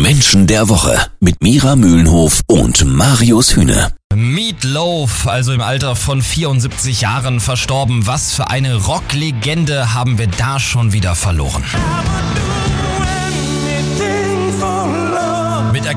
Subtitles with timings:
[0.00, 3.92] Menschen der Woche mit Mira Mühlenhof und Marius Hühne.
[4.14, 8.06] Meatloaf, also im Alter von 74 Jahren verstorben.
[8.06, 11.64] Was für eine Rocklegende haben wir da schon wieder verloren.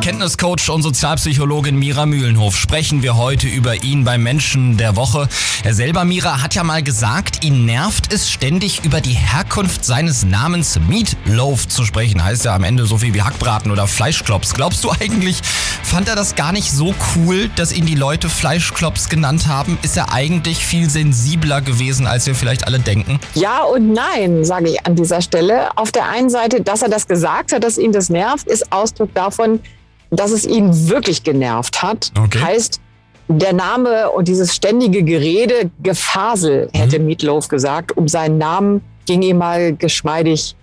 [0.05, 5.27] Erkenntniscoach und Sozialpsychologin Mira Mühlenhof sprechen wir heute über ihn beim Menschen der Woche.
[5.63, 10.23] Er selber, Mira, hat ja mal gesagt, ihn nervt es ständig über die Herkunft seines
[10.23, 12.23] Namens Meatloaf zu sprechen.
[12.23, 14.54] Heißt ja am Ende so viel wie Hackbraten oder Fleischklops.
[14.54, 15.41] Glaubst du eigentlich,
[15.82, 19.79] fand er das gar nicht so cool, dass ihn die Leute Fleischklops genannt haben?
[19.82, 23.19] Ist er eigentlich viel sensibler gewesen, als wir vielleicht alle denken?
[23.33, 25.75] Ja und nein, sage ich an dieser Stelle.
[25.75, 29.11] Auf der einen Seite, dass er das gesagt hat, dass ihn das nervt, ist Ausdruck
[29.15, 29.61] davon,
[30.09, 32.11] dass es ihn wirklich genervt hat.
[32.17, 32.39] Okay.
[32.39, 32.80] Heißt,
[33.27, 39.39] der Name und dieses ständige Gerede, Gefasel, hätte Meatloaf gesagt, um seinen Namen ging ihm
[39.39, 40.55] mal geschmeidig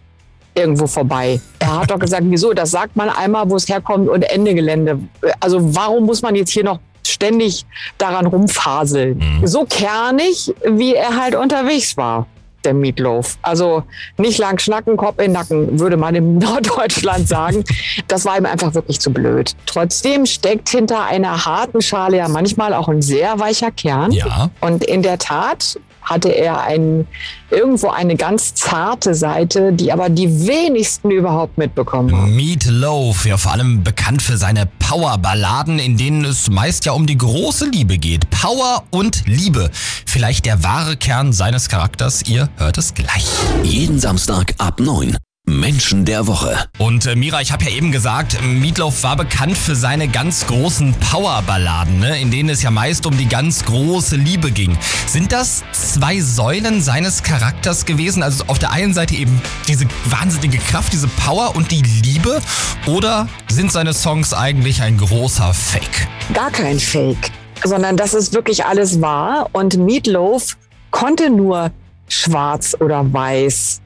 [0.54, 1.40] irgendwo vorbei.
[1.58, 2.52] Er hat doch gesagt, wieso?
[2.52, 4.98] Das sagt man einmal, wo es herkommt und Ende Gelände.
[5.40, 7.66] Also warum muss man jetzt hier noch ständig
[7.98, 9.20] daran rumfaseln?
[9.44, 12.26] So kernig, wie er halt unterwegs war
[12.64, 13.38] der Meatloaf.
[13.42, 13.84] Also
[14.16, 17.64] nicht lang schnacken, Kopf in Nacken, würde man in Norddeutschland sagen.
[18.08, 19.54] Das war ihm einfach wirklich zu blöd.
[19.66, 24.12] Trotzdem steckt hinter einer harten Schale ja manchmal auch ein sehr weicher Kern.
[24.12, 24.50] Ja.
[24.60, 27.06] Und in der Tat hatte er ein,
[27.50, 32.36] irgendwo eine ganz zarte Seite, die aber die wenigsten überhaupt mitbekommen haben.
[32.36, 37.18] Meatloaf, ja vor allem bekannt für seine Power-Balladen, in denen es meist ja um die
[37.18, 38.28] große Liebe geht.
[38.30, 39.70] Power und Liebe.
[40.06, 42.22] Vielleicht der wahre Kern seines Charakters.
[42.28, 43.26] Ihr hört es gleich.
[43.62, 45.16] Jeden Samstag ab 9.
[45.52, 46.56] Menschen der Woche.
[46.78, 50.94] Und äh, Mira, ich habe ja eben gesagt, Meatloaf war bekannt für seine ganz großen
[50.94, 52.20] Power-Balladen, ne?
[52.20, 54.76] in denen es ja meist um die ganz große Liebe ging.
[55.06, 58.22] Sind das zwei Säulen seines Charakters gewesen?
[58.22, 62.40] Also auf der einen Seite eben diese wahnsinnige Kraft, diese Power und die Liebe?
[62.86, 66.08] Oder sind seine Songs eigentlich ein großer Fake?
[66.32, 67.30] Gar kein Fake,
[67.62, 69.50] sondern das ist wirklich alles wahr.
[69.52, 70.56] Und Meatloaf
[70.90, 71.70] konnte nur
[72.08, 73.81] schwarz oder weiß.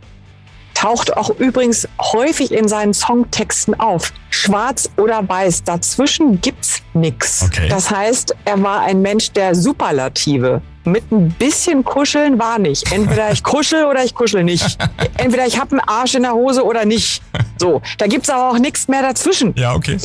[0.86, 4.12] Taucht auch übrigens häufig in seinen Songtexten auf.
[4.30, 7.42] Schwarz oder weiß, dazwischen gibt's nix.
[7.42, 7.68] Okay.
[7.68, 10.62] Das heißt, er war ein Mensch der Superlative.
[10.84, 12.92] Mit ein bisschen Kuscheln war nicht.
[12.92, 14.78] Entweder ich kuschel oder ich kuschel nicht.
[15.16, 17.20] Entweder ich habe einen Arsch in der Hose oder nicht.
[17.58, 19.98] So, da gibt's aber auch nichts mehr dazwischen Ja, okay.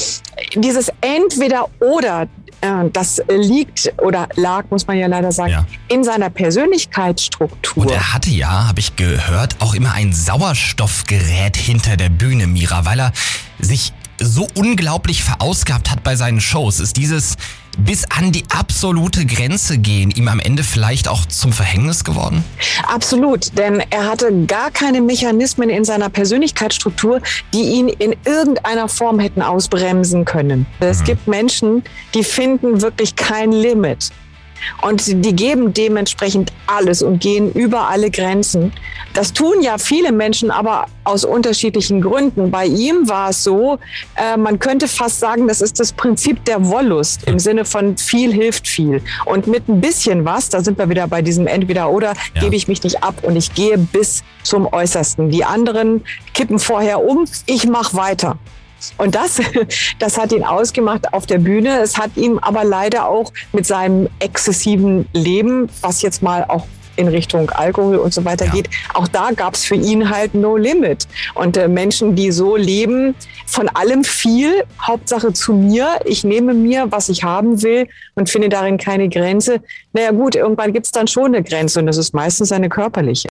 [0.56, 2.28] dieses entweder oder,
[2.94, 5.66] das liegt oder lag, muss man ja leider sagen, Ja.
[5.88, 7.84] in seiner Persönlichkeitsstruktur.
[7.84, 12.86] Und er hatte ja, habe ich gehört, auch immer ein Sauerstoffgerät hinter der Bühne, Mira,
[12.86, 13.12] weil er
[13.60, 16.80] sich so unglaublich verausgabt hat bei seinen Shows.
[16.80, 17.38] Ist dieses
[17.78, 22.44] bis an die absolute Grenze gehen ihm am Ende vielleicht auch zum Verhängnis geworden?
[22.88, 27.22] Absolut, denn er hatte gar keine Mechanismen in seiner Persönlichkeitsstruktur,
[27.54, 30.66] die ihn in irgendeiner Form hätten ausbremsen können.
[30.80, 31.84] Es gibt Menschen,
[32.14, 34.12] die finden wirklich kein Limit.
[34.82, 38.72] Und die geben dementsprechend alles und gehen über alle Grenzen.
[39.14, 42.50] Das tun ja viele Menschen, aber aus unterschiedlichen Gründen.
[42.52, 43.78] Bei ihm war es so,
[44.16, 48.32] äh, man könnte fast sagen, das ist das Prinzip der Wollust im Sinne von viel
[48.32, 49.02] hilft viel.
[49.26, 52.42] Und mit ein bisschen was, da sind wir wieder bei diesem Entweder-Oder, Ja.
[52.42, 55.30] gebe ich mich nicht ab und ich gehe bis zum Äußersten.
[55.30, 58.38] Die anderen kippen vorher um, ich mache weiter.
[58.98, 59.40] Und das,
[60.00, 61.80] das hat ihn ausgemacht auf der Bühne.
[61.80, 66.66] Es hat ihm aber leider auch mit seinem exzessiven Leben, was jetzt mal auch
[66.98, 68.52] in Richtung Alkohol und so weiter Ja.
[68.52, 71.08] geht, auch da gab es für ihn halt no limit.
[71.36, 73.16] Und äh, Menschen, die so leben,
[73.46, 78.50] von allem viel, Hauptsache zu mir, ich nehme mir, was ich haben will und finde
[78.50, 79.62] darin keine Grenze.
[79.94, 83.30] Naja gut, irgendwann gibt es dann schon eine Grenze und das ist meistens eine körperliche.